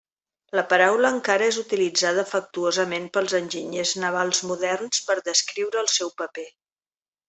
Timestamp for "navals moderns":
4.07-5.07